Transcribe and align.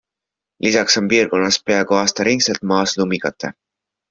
Lisaks 0.65 0.97
on 1.01 1.09
piirkonnas 1.11 1.59
peaaegu 1.67 1.99
aastaringselt 1.99 2.67
maas 2.73 2.97
lumikate. 3.03 3.53